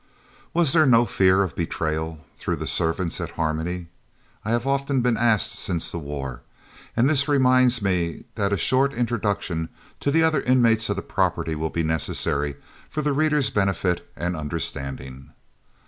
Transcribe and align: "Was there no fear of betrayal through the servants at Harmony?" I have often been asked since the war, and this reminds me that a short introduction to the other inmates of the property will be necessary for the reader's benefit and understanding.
"Was 0.51 0.73
there 0.73 0.87
no 0.87 1.05
fear 1.05 1.43
of 1.43 1.55
betrayal 1.55 2.25
through 2.35 2.55
the 2.55 2.65
servants 2.65 3.21
at 3.21 3.29
Harmony?" 3.33 3.85
I 4.43 4.49
have 4.49 4.65
often 4.65 5.01
been 5.01 5.15
asked 5.15 5.51
since 5.51 5.91
the 5.91 5.99
war, 5.99 6.41
and 6.97 7.07
this 7.07 7.27
reminds 7.27 7.83
me 7.83 8.23
that 8.33 8.51
a 8.51 8.57
short 8.57 8.93
introduction 8.95 9.69
to 9.99 10.09
the 10.09 10.23
other 10.23 10.41
inmates 10.41 10.89
of 10.89 10.95
the 10.95 11.03
property 11.03 11.53
will 11.53 11.69
be 11.69 11.83
necessary 11.83 12.55
for 12.89 13.03
the 13.03 13.13
reader's 13.13 13.51
benefit 13.51 14.11
and 14.15 14.35
understanding. 14.35 15.33